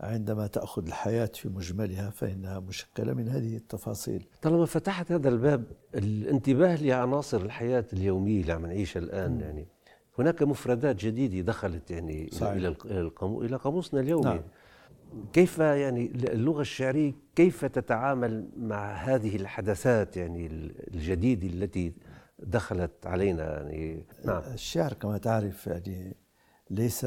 عندما 0.01 0.47
تأخذ 0.47 0.87
الحياة 0.87 1.31
في 1.35 1.49
مجملها 1.49 2.11
فإنها 2.11 2.61
مشكلة 2.61 3.15
من 3.15 3.29
هذه 3.29 3.57
التفاصيل 3.57 4.27
طالما 4.43 4.67
فتحت 4.67 5.13
هذا 5.13 5.29
الباب 5.29 5.65
الانتباه 5.95 6.77
لعناصر 6.77 7.41
الحياة 7.41 7.85
اليومية 7.93 8.41
اللي 8.41 8.53
عم 8.53 8.67
نعيشها 8.67 9.01
الآن 9.01 9.39
م. 9.39 9.41
يعني 9.41 9.69
هناك 10.19 10.43
مفردات 10.43 10.97
جديدة 10.97 11.41
دخلت 11.41 11.91
يعني 11.91 12.29
صحيح. 12.33 12.53
إلى 12.53 12.77
إلى 13.25 13.57
قاموسنا 13.57 14.01
اليومي 14.01 14.25
نعم. 14.25 14.41
كيف 15.33 15.59
يعني 15.59 16.07
اللغة 16.07 16.61
الشعرية 16.61 17.13
كيف 17.37 17.65
تتعامل 17.65 18.49
مع 18.57 18.93
هذه 18.93 19.37
الحدثات 19.37 20.17
يعني 20.17 20.47
الجديدة 20.95 21.47
التي 21.47 21.93
دخلت 22.39 23.07
علينا 23.07 23.57
يعني 23.57 24.05
نعم 24.25 24.43
الشعر 24.55 24.93
كما 24.93 25.19
تعرف 25.19 25.67
يعني 25.67 26.17
ليس 26.71 27.07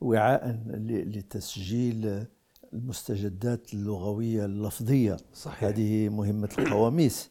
وعاء 0.00 0.60
لتسجيل 0.86 2.26
المستجدات 2.72 3.74
اللغوية 3.74 4.44
اللفظية 4.44 5.16
صحيح. 5.34 5.64
هذه 5.64 6.08
مهمة 6.08 6.48
القواميس 6.58 7.30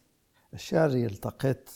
الشعر 0.54 0.96
يلتقط 0.96 1.70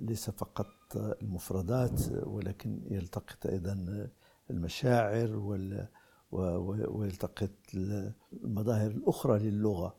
ليس 0.00 0.30
فقط 0.30 0.96
المفردات 0.96 2.00
ولكن 2.22 2.80
يلتقط 2.90 3.46
أيضا 3.46 4.08
المشاعر 4.50 5.36
ويلتقط 6.88 7.50
المظاهر 8.44 8.90
الأخرى 8.90 9.38
للغة 9.38 9.96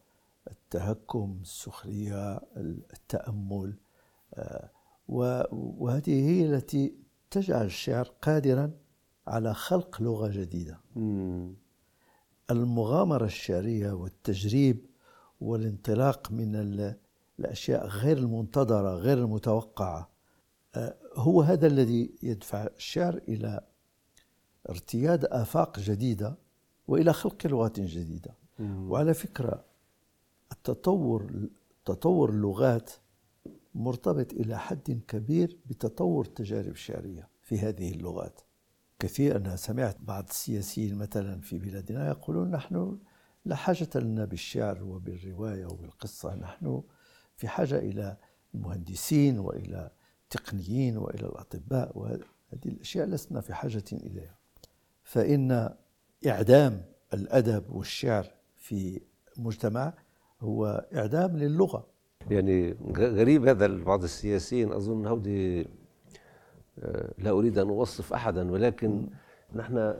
التهكم 0.51 1.39
السخرية 1.41 2.41
التأمل. 2.93 3.73
وهذه 5.07 6.29
هي 6.29 6.45
التي 6.45 6.95
تجعل 7.31 7.65
الشعر 7.65 8.11
قادرا 8.21 8.71
على 9.27 9.53
خلق 9.53 10.01
لغة 10.01 10.27
جديدة. 10.27 10.79
المغامرة 12.51 13.25
الشعرية 13.25 13.91
والتجريب 13.91 14.85
والانطلاق 15.41 16.31
من 16.31 16.55
الأشياء 17.41 17.87
غير 17.87 18.17
المنتظرة 18.17 18.95
غير 18.95 19.17
المتوقعة. 19.17 20.09
آه، 20.75 20.95
هو 21.15 21.41
هذا 21.41 21.67
الذي 21.67 22.11
يدفع 22.23 22.67
الشعر 22.77 23.21
إلى 23.27 23.61
ارتياد 24.69 25.25
آفاق 25.25 25.79
جديدة 25.79 26.35
وإلى 26.87 27.13
خلق 27.13 27.47
لغات 27.47 27.79
جديدة. 27.79 28.31
وعلى 28.59 29.13
فكرة 29.13 29.63
التطور 30.51 31.47
تطور 31.85 32.29
اللغات 32.29 32.91
مرتبط 33.75 34.33
إلى 34.33 34.59
حد 34.59 35.01
كبير 35.07 35.57
بتطور 35.65 36.25
التجارب 36.25 36.71
الشعرية 36.71 37.27
في 37.41 37.59
هذه 37.59 37.91
اللغات. 37.91 38.41
كثير 38.99 39.37
أنا 39.37 39.55
سمعت 39.55 39.97
بعض 40.01 40.25
السياسيين 40.29 40.95
مثلا 40.95 41.41
في 41.41 41.59
بلادنا 41.59 42.07
يقولون 42.07 42.51
نحن 42.51 42.97
لا 43.45 43.55
حاجة 43.55 43.89
لنا 43.95 44.25
بالشعر 44.25 44.83
وبالرواية 44.83 45.65
وبالقصة 45.65 46.35
نحن 46.35 46.81
في 47.41 47.47
حاجة 47.47 47.79
إلى 47.79 48.17
المهندسين 48.55 49.39
وإلى 49.39 49.91
التقنيين 50.23 50.97
وإلى 50.97 51.25
الأطباء 51.25 51.97
وهذه 51.97 52.21
الأشياء 52.65 53.07
لسنا 53.07 53.41
في 53.41 53.53
حاجة 53.53 53.83
إليها. 53.93 54.35
فإن 55.03 55.69
إعدام 56.27 56.81
الأدب 57.13 57.63
والشعر 57.69 58.31
في 58.57 59.01
مجتمع 59.37 59.93
هو 60.41 60.85
إعدام 60.95 61.37
للغة. 61.37 61.87
يعني 62.29 62.75
غريب 62.97 63.47
هذا 63.47 63.67
بعض 63.67 64.03
السياسيين. 64.03 64.71
أظن 64.71 65.07
هودي 65.07 65.67
آه، 66.79 67.13
لا 67.17 67.31
أريد 67.31 67.57
أن 67.57 67.69
أوصف 67.69 68.13
أحدا 68.13 68.51
ولكن 68.51 69.07
نحن 69.55 69.95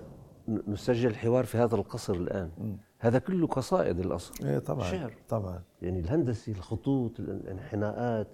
نسجل 0.68 1.10
الحوار 1.10 1.46
في 1.46 1.58
هذا 1.58 1.76
القصر 1.76 2.14
الآن. 2.14 2.78
هذا 3.01 3.20
كله 3.20 3.48
قصائد 3.48 4.00
الأصل 4.00 4.48
إيه 4.48 4.60
طبعا 4.60 4.91
شعر. 4.91 5.13
طبعا. 5.29 5.62
يعني 5.81 6.00
الهندسي 6.00 6.51
الخطوط 6.51 7.20
الانحناءات 7.20 8.27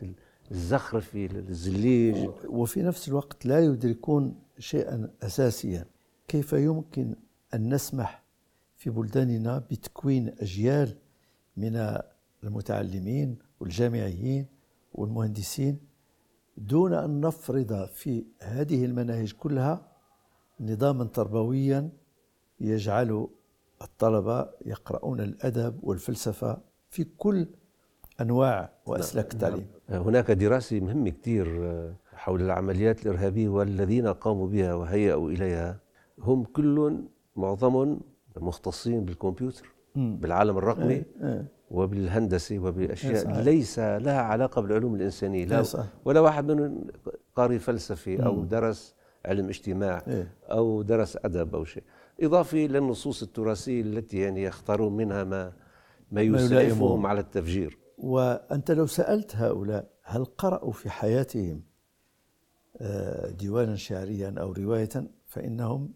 الزخرفي 0.51 1.25
الزليج. 1.25 2.29
وفي 2.45 2.81
نفس 2.81 3.07
الوقت 3.07 3.45
لا 3.45 3.59
يدركون 3.59 4.36
شيئا 4.59 5.09
أساسيا. 5.24 5.86
كيف 6.27 6.53
يمكن 6.53 7.15
أن 7.53 7.73
نسمح 7.73 8.23
في 8.75 8.89
بلداننا 8.89 9.58
بتكوين 9.71 10.36
أجيال 10.39 10.97
من 11.58 11.97
المتعلمين 12.43 13.38
والجامعيين 13.60 14.45
والمهندسين 14.93 15.80
دون 16.58 16.93
أن 16.93 17.21
نفرض 17.21 17.86
في 17.86 18.25
هذه 18.41 18.86
المناهج 18.86 19.32
كلها 19.34 19.91
نظاما 20.60 21.03
تربويا 21.03 21.89
يجعل 22.60 23.27
الطلبة 23.82 24.50
يقرؤون 24.66 25.20
الأدب 25.20 25.80
والفلسفة 25.84 26.58
في 26.90 27.04
كل 27.18 27.48
أنواع 28.22 28.70
وأسلاك 28.86 29.26
نعم. 29.26 29.34
التعليم. 29.34 29.68
هناك 29.90 30.32
دراسة 30.32 30.80
مهمة 30.80 31.10
كثير 31.10 31.66
آه، 31.66 31.94
حول 32.13 32.42
العمليات 32.42 33.06
الإرهابية 33.06 33.50
والذين 33.50 34.08
قاموا 34.08 34.48
بها 34.48 34.74
وهيئوا 34.74 35.32
إليها. 35.32 35.80
هم 36.20 36.44
كلهم 36.44 37.08
معظمهم 37.36 38.00
مختصين 38.38 39.06
بالكمبيوتر 39.06 39.74
بالعالم 39.96 40.58
الرقمي 40.58 40.94
إيه 40.94 41.06
إيه. 41.24 41.46
وبالهندسة 41.72 42.60
وباشياء 42.60 43.36
إيه 43.36 43.42
ليس 43.42 43.80
لها 43.80 44.22
علاقة 44.22 44.62
بالعلوم 44.62 44.96
الإنسانية. 44.96 45.46
لا 45.46 45.63
ولا 46.06 46.20
واحد 46.20 46.52
منهم 46.52 46.88
قاري 47.36 47.60
فلسفي 47.60 48.26
أو 48.26 48.44
درس 48.44 48.96
علم 49.26 49.48
اجتماع 49.48 50.04
أو 50.44 50.82
درس 50.82 51.18
أدب 51.26 51.56
أو 51.56 51.63
شيء. 51.66 51.84
اضافه 52.21 52.58
للنصوص 52.58 53.23
التراثية 53.23 53.82
التي 53.82 54.17
يعني 54.17 54.43
يختارون 54.43 54.97
منها 54.97 55.23
ما 55.23 55.53
ما 56.12 56.21
يسعفهم 56.21 57.06
على 57.06 57.19
التفجير. 57.19 57.77
وأنت 57.97 58.71
لو 58.71 58.86
سألت 58.86 59.36
هؤلاء 59.36 59.88
هل 60.03 60.25
قرأوا 60.25 60.71
في 60.71 60.89
حياتهم 60.89 61.62
آه، 62.82 63.30
ديوانا 63.30 63.75
شعريا 63.75 64.36
أو 64.38 64.51
رواية 64.51 64.89
فإنهم 65.25 65.89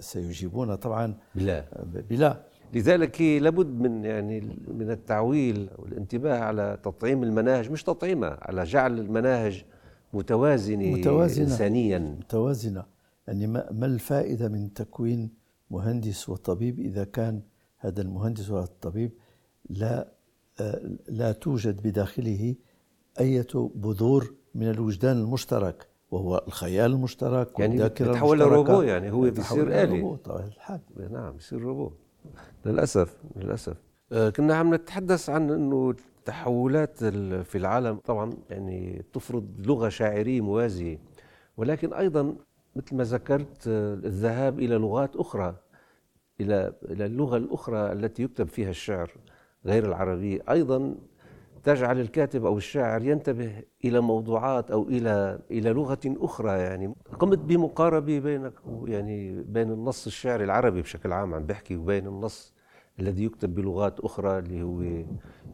سيجيبون 0.00 0.74
طبعا. 0.74 1.14
بلا. 1.34 1.64
بلا. 2.10 2.42
لذلك 2.74 3.20
لابد 3.20 3.66
من 3.66 4.04
يعني 4.04 4.40
من 4.68 4.90
التعويل 4.90 5.70
والانتباه 5.78 6.38
على 6.38 6.78
تطعيم 6.82 7.22
المناهج 7.22 7.70
مش 7.70 7.82
تطعيمها 7.82 8.38
على 8.42 8.64
جعل 8.64 8.98
المناهج 8.98 9.64
متوازنة, 10.12 10.90
متوازنة. 10.90 11.44
إنسانيا. 11.44 11.98
متوازنة. 11.98 12.84
يعني 13.28 13.46
ما 13.46 13.86
الفائدة 13.86 14.48
من 14.48 14.72
تكوين 14.72 15.30
مهندس 15.70 16.28
وطبيب 16.28 16.80
إذا 16.80 17.04
كان 17.04 17.42
هذا 17.78 18.02
المهندس 18.02 18.50
والطبيب 18.50 19.12
لا 19.70 20.12
لا 21.08 21.32
توجد 21.32 21.82
بداخله 21.88 22.54
أية 23.20 23.46
بذور 23.54 24.34
من 24.54 24.70
الوجدان 24.70 25.16
المشترك 25.16 25.86
وهو 26.10 26.44
الخيال 26.46 26.92
المشترك 26.92 27.58
يعني 27.58 27.80
يتحول 27.80 28.38
لروبو 28.38 28.82
يعني 28.82 29.12
هو 29.12 29.20
بيصير 29.20 29.82
آلي. 29.82 30.16
طبعا 30.24 30.44
الحال 30.44 30.80
نعم 31.12 31.32
بيصير 31.32 31.60
روبو 31.60 31.92
للأسف 32.66 33.16
للأسف. 33.36 33.76
آه، 34.12 34.30
كنا 34.30 34.54
عم 34.54 34.74
نتحدث 34.74 35.30
عن 35.30 35.50
أنه 35.50 35.90
التحولات 35.90 37.04
في 37.44 37.58
العالم 37.58 37.96
طبعا 38.04 38.32
يعني 38.50 39.04
تفرض 39.12 39.46
لغة 39.58 39.88
شاعرية 39.88 40.40
موازية 40.40 40.98
ولكن 41.56 41.92
أيضا 41.92 42.36
مثل 42.76 42.96
ما 42.96 43.04
ذكرت 43.04 43.68
آه، 43.68 43.94
الذهاب 43.94 44.58
إلى 44.58 44.74
لغات 44.74 45.16
أخرى 45.16 45.56
إلى 46.40 46.72
إلى 46.84 47.06
اللغة 47.06 47.36
الأخرى 47.36 47.92
التي 47.92 48.22
يكتب 48.22 48.48
فيها 48.48 48.70
الشعر 48.70 49.10
غير 49.66 49.86
العربية 49.86 50.40
أيضا 50.50 50.94
تجعل 51.64 52.00
الكاتب 52.00 52.46
أو 52.46 52.58
الشاعر 52.58 53.02
ينتبه 53.02 53.62
إلى 53.84 54.00
موضوعات 54.00 54.70
أو 54.70 54.82
إلى 54.82 55.38
إلى 55.50 55.70
لغة 55.70 55.98
أخرى 56.06 56.58
يعني. 56.58 56.94
قمت 57.18 57.38
بمقاربة 57.38 58.18
بين 58.18 58.50
يعني 58.84 59.42
بين 59.42 59.70
النص 59.70 60.06
الشعري 60.06 60.44
العربي 60.44 60.82
بشكل 60.82 61.12
عام 61.12 61.34
عم 61.34 61.46
بحكي 61.46 61.76
وبين 61.76 62.06
النص 62.06 62.54
الذي 63.00 63.24
يكتب 63.24 63.54
بلغات 63.54 64.00
أخرى 64.00 64.38
اللي 64.38 64.62
هو 64.62 65.04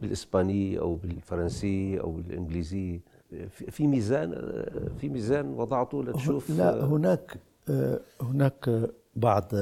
بالإسبانية 0.01 0.81
أو 0.81 0.95
بالفرنسية 0.95 2.01
أو 2.01 2.13
بالإنجليزية. 2.13 3.01
في 3.49 3.87
ميزان 3.87 4.31
في 4.99 5.09
ميزان 5.09 5.47
وضعته 5.55 6.05
لتشوف 6.05 6.51
لا 6.51 6.85
هناك 6.85 7.39
هناك 8.21 8.91
بعض 9.17 9.53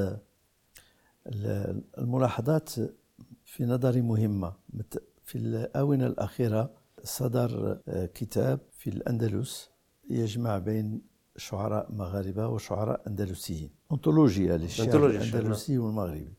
الملاحظات 1.98 2.70
في 3.44 3.64
نظري 3.64 4.00
مهمة. 4.00 4.52
في 5.24 5.38
الآونة 5.38 6.06
الأخيرة 6.06 6.70
صدر 7.04 7.78
كتاب 8.14 8.60
في 8.78 8.90
الأندلس 8.90 9.70
يجمع 10.10 10.58
بين 10.58 11.00
شعراء 11.36 11.92
مغاربة 11.92 12.48
وشعراء 12.48 13.02
أندلسيين. 13.06 13.70
أنطولوجيا 13.92 14.56
للشعر 14.56 15.06
الأندلسي 15.06 15.78
والمغربي. 15.78 16.34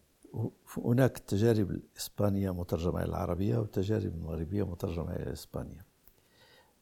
هناك 0.77 1.17
التجارب 1.17 1.71
الإسبانية 1.71 2.53
مترجمة 2.53 2.99
إلى 2.99 3.09
العربية 3.09 3.57
والتجارب 3.57 4.15
المغربية 4.15 4.63
مترجمة 4.63 5.15
إلى 5.15 5.23
الإسبانية 5.23 5.90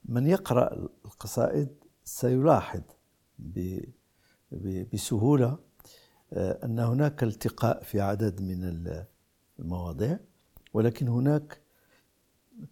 من 0.10 0.28
يقرأ 0.28 0.90
القصائد 1.06 1.70
سيلاحظ 2.04 2.82
بسهولة 4.94 5.58
آه، 6.34 6.66
أن 6.66 6.80
هناك 6.80 7.24
التقاء 7.24 7.84
في 7.84 8.02
عدد 8.02 8.42
من 8.42 8.96
المواضيع 9.60 10.20
ولكن 10.74 11.08
هناك 11.08 11.62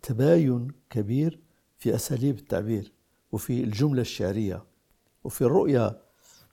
تباين 0.02 0.68
كبير 0.90 1.40
في 1.78 1.96
أساليب 1.96 2.38
التعبير 2.38 2.94
وفي 3.32 3.64
الجملة 3.64 4.02
الشعرية 4.02 4.64
وفي 5.24 5.42
الرؤية 5.42 6.02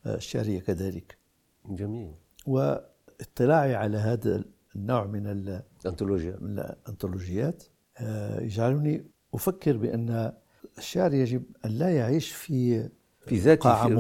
الشعرية 0.07 0.61
كذلك. 0.61 1.19
جميل. 1.67 2.15
واطلاعي 2.47 3.75
على 3.75 3.99
هذا 3.99 4.45
النوع 4.77 5.07
من 5.07 5.27
الانطولوجيا 5.27 6.37
من 6.41 6.59
الانطولوجيات 6.59 7.65
آه، 7.99 8.41
يجعلني 8.41 9.07
أفكر 9.35 9.77
بأن 9.77 10.33
الشعر 10.79 11.15
يجب 11.15 11.43
أن 11.65 11.71
لا 11.71 11.91
يعيش 11.91 12.33
في 12.33 12.89
في 13.27 13.39
ذاته 13.39 13.89
في 13.89 13.95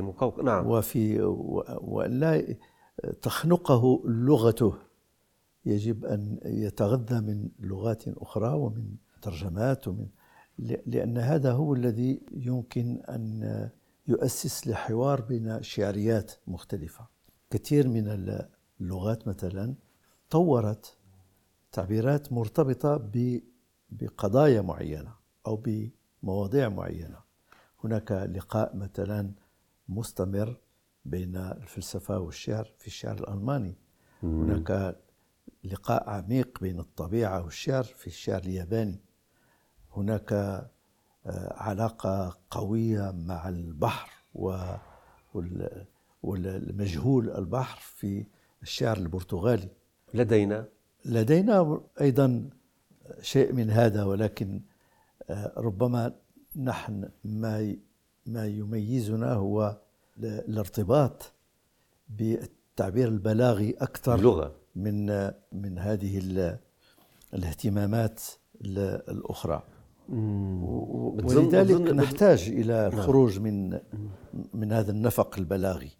نعم. 0.42 0.66
وفي 0.66 1.22
وأن 1.80 2.20
لا 2.20 2.56
تخنقه 3.22 4.02
لغته. 4.04 4.74
يجب 5.64 6.04
أن 6.04 6.38
يتغذى 6.44 7.20
من 7.20 7.48
لغات 7.60 8.08
أخرى 8.08 8.54
ومن 8.54 8.94
ترجمات 9.22 9.88
ومن 9.88 10.06
لأن 10.86 11.18
هذا 11.18 11.52
هو 11.52 11.74
الذي 11.74 12.20
يمكن 12.32 13.02
أن 13.08 13.70
يؤسس 14.08 14.66
لحوار 14.66 15.20
بين 15.20 15.62
شعريات 15.62 16.32
مختلفة. 16.46 17.06
كثير 17.50 17.88
من 17.88 18.08
اللغات 18.80 19.28
مثلا 19.28 19.74
طورت 20.30 20.96
تعبيرات 21.72 22.32
مرتبطة 22.32 23.10
بقضايا 23.90 24.62
معينة. 24.62 25.25
أو 25.46 25.62
بمواضيع 25.64 26.68
معينة. 26.68 27.18
هناك 27.84 28.12
لقاء 28.12 28.76
مثلا 28.76 29.32
مستمر 29.88 30.56
بين 31.04 31.36
الفلسفة 31.36 32.18
والشعر 32.18 32.72
في 32.78 32.86
الشعر 32.86 33.18
الألماني. 33.18 33.74
هناك 34.22 34.96
لقاء 35.64 36.10
عميق 36.10 36.60
بين 36.60 36.80
الطبيعة 36.80 37.44
والشعر 37.44 37.82
في 37.84 38.06
الشعر 38.06 38.42
الياباني. 38.42 39.00
هناك 39.96 40.32
آه، 40.32 41.52
علاقة 41.62 42.38
قوية 42.50 43.10
مع 43.10 43.48
البحر 43.48 44.10
والمجهول 46.22 47.30
البحر 47.30 47.80
في 47.80 48.26
الشعر 48.62 48.96
البرتغالي. 48.96 49.68
لدينا؟ 50.14 50.68
لدينا 51.04 51.80
أيضا 52.00 52.50
شيء 53.20 53.52
من 53.52 53.70
هذا 53.70 54.04
ولكن 54.04 54.60
ربما 55.56 56.12
نحن 56.56 57.08
ما 57.24 57.76
ما 58.26 58.46
يميزنا 58.46 59.32
هو 59.32 59.76
الارتباط 60.18 61.32
بالتعبير 62.08 63.08
البلاغي 63.08 63.70
أكثر 63.80 64.14
اللغة 64.14 64.54
من 64.76 65.06
من 65.52 65.78
هذه 65.78 66.22
الاهتمامات 67.34 68.22
الأخرى. 68.64 69.62
ولذلك 70.08 71.80
نحتاج 71.80 72.42
إلى 72.48 72.88
نعم. 72.90 72.98
الخروج 72.98 73.38
من 73.38 73.80
من 74.54 74.72
هذا 74.72 74.90
النفق 74.90 75.38
البلاغي. 75.38 75.90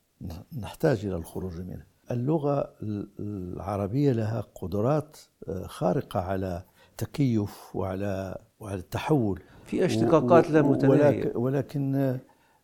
نحتاج 0.58 1.06
إلى 1.06 1.16
الخروج 1.16 1.60
منه. 1.60 1.84
اللغة 2.10 2.74
العربية 3.20 4.12
لها 4.12 4.44
قدرات 4.54 5.16
آه، 5.48 5.66
خارقة 5.66 6.20
على 6.20 6.62
تكيف 6.98 7.76
وعلى 7.76 8.38
وعلى 8.61 8.78
التحول. 8.78 9.40
في 9.64 9.85
اشتقاقات 9.85 10.50
لا 10.50 10.62
متناهية. 10.62 11.32
ولكن 11.37 11.94
آه، 11.94 12.20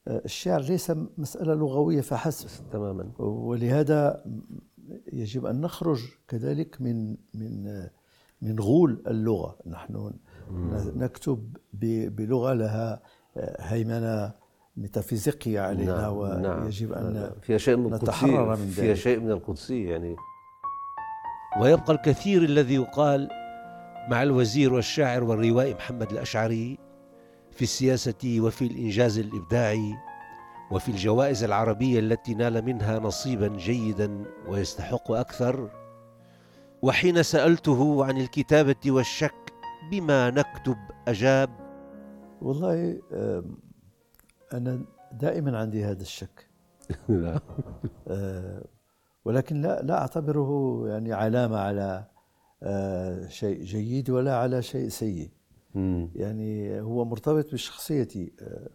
الشعر 0.09 0.61
ليس 0.61 0.93
مسألة 1.19 1.55
لغوية 1.55 2.01
فحسب. 2.01 2.49
تماما. 2.73 3.13
ولهذا 3.19 4.25
يجب 5.13 5.47
أن 5.47 5.61
نخرج 5.61 6.01
كذلك 6.29 6.81
من 6.81 7.17
من 7.35 7.83
من 8.43 8.61
غول 8.61 9.03
اللغة. 9.07 9.57
نحن 9.67 10.13
نكتب 10.97 11.57
بلغة 12.17 12.53
لها 12.53 13.03
هيمنة 13.59 14.33
ميتافيزيقية 14.77 15.61
علينا 15.61 15.97
نعم 16.01 16.17
ويجب 16.17 16.93
أن 16.93 17.13
نعم 17.13 17.31
فيها 17.43 17.59
شيء 17.59 17.77
من 17.77 17.95
نتحرر 17.95 18.57
من 18.57 18.65
ذلك. 18.65 18.71
فيها 18.73 18.95
شيء 18.95 19.21
من 19.21 19.31
القدسية 19.31 19.91
يعني. 19.91 20.17
ويبقى 21.61 21.93
الكثير 21.93 22.43
الذي 22.43 22.75
يقال 22.75 23.29
مع 24.09 24.23
الوزير 24.23 24.75
والشاعر 24.75 25.25
والروائي 25.25 25.75
محمد 25.75 26.13
الأشعري 26.13 26.79
في 27.51 27.63
السياسة 27.63 28.37
وفي 28.39 28.67
الإنجاز 28.67 29.19
الإبداعي 29.19 29.95
وفي 30.71 30.89
الجوائز 30.89 31.45
العربية 31.45 31.99
التي 31.99 32.35
نال 32.35 32.65
منها 32.65 32.99
نصيبا 32.99 33.49
جيدا 33.49 34.25
ويستحق 34.49 35.13
أكثر. 35.13 35.71
وحين 36.83 37.23
سألته 37.23 38.05
عن 38.05 38.21
الكتابة 38.21 38.91
والشك 38.91 39.53
بما 39.91 40.31
نكتب 40.31 40.77
أجاب 41.09 41.51
والله 42.43 43.01
أنا 44.53 44.85
دائما 45.13 45.59
عندي 45.59 45.85
هذا 45.85 46.03
الشك. 46.03 46.49
آه، 48.09 48.65
ولكن 49.25 49.61
لا 49.61 49.83
لا 49.83 50.01
أعتبره 50.01 50.83
يعني 50.89 51.13
علامة 51.13 51.59
على 51.59 52.12
شيء 53.29 53.63
جيد 53.63 54.11
ولا 54.11 54.37
على 54.37 54.63
شيء 54.63 54.89
سيء. 54.89 55.31
يعني 56.15 56.81
هو 56.81 57.05
مرتبط 57.05 57.53
بشخصيتي 57.53 58.33
آه، 58.41 58.69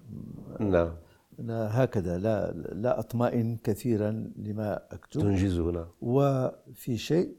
نعم 0.63 0.93
أنا 1.39 1.83
هكذا 1.83 2.17
لا 2.17 2.51
لا 2.51 2.99
أطمئن 2.99 3.57
كثيرا 3.63 4.31
لما 4.37 4.79
أكتب. 4.91 5.21
تنجزه 5.21 5.71
نعم 5.71 5.85
وفي 6.01 6.97
شيء 6.97 7.35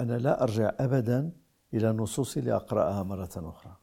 أنا 0.00 0.18
لا 0.18 0.42
أرجع 0.42 0.72
أبدا 0.80 1.32
إلى 1.74 1.92
نصوصي 1.92 2.40
لأقرأها 2.40 3.02
مرة 3.02 3.30
أخرى. 3.36 3.76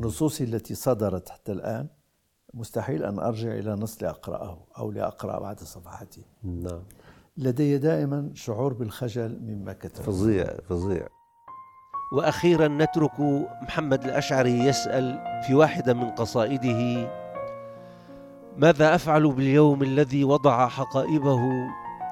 نصوصي 0.00 0.44
التي 0.44 0.74
صدرت 0.74 1.28
حتى 1.28 1.52
الآن 1.52 1.88
مستحيل 2.54 3.04
أن 3.04 3.18
أرجع 3.18 3.52
إلى 3.52 3.74
نص 3.74 4.02
لأقرأه 4.02 4.66
أو 4.78 4.90
لأقرأ 4.92 5.40
بعد 5.40 5.60
صفحاته 5.60 6.22
نعم. 6.42 6.82
لدي 7.38 7.78
دائما 7.78 8.30
شعور 8.34 8.72
بالخجل 8.72 9.40
مما 9.42 9.72
كتب 9.72 10.02
فظيع 10.02 10.46
فظيع. 10.68 11.06
وأخيرا 12.12 12.68
نترك 12.68 13.20
محمد 13.62 14.04
الأشعري 14.04 14.58
يسأل 14.58 15.18
في 15.46 15.54
واحدة 15.54 15.94
من 15.94 16.10
قصائده 16.10 17.10
ماذا 18.56 18.94
أفعل 18.94 19.32
باليوم 19.32 19.82
الذي 19.82 20.24
وضع 20.24 20.68
حقائبه 20.68 21.40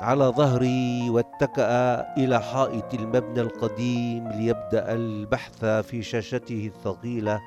على 0.00 0.24
ظهري 0.24 1.10
واتكأ 1.10 2.00
إلى 2.16 2.42
حائط 2.42 2.94
المبنى 2.94 3.40
القديم 3.40 4.28
ليبدأ 4.28 4.92
البحث 4.94 5.64
في 5.64 6.02
شاشته 6.02 6.70
الثقيلة 6.74 7.40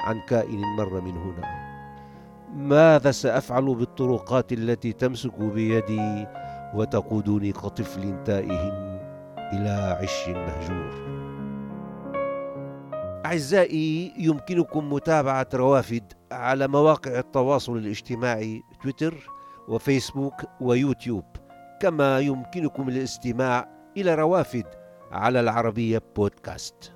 عن 0.00 0.20
كائن 0.20 0.60
مر 0.78 1.00
من 1.00 1.16
هنا؟ 1.16 1.66
ماذا 2.54 3.10
سأفعل 3.10 3.74
بالطرقات 3.74 4.52
التي 4.52 4.92
تمسك 4.92 5.38
بيدي 5.38 6.26
وتقودني 6.74 7.52
كطفل 7.52 8.24
تائه 8.24 8.68
إلى 9.52 9.98
عش 10.02 10.28
مهجور. 10.28 11.16
أعزائي 13.26 14.12
يمكنكم 14.18 14.92
متابعة 14.92 15.48
روافد 15.54 16.12
على 16.32 16.68
مواقع 16.68 17.18
التواصل 17.18 17.76
الاجتماعي 17.76 18.62
تويتر 18.82 19.14
وفيسبوك 19.68 20.44
ويوتيوب. 20.60 21.24
كما 21.80 22.18
يمكنكم 22.18 22.88
الاستماع 22.88 23.68
إلى 23.96 24.14
روافد 24.14 24.64
على 25.12 25.40
العربية 25.40 26.02
بودكاست. 26.16 26.95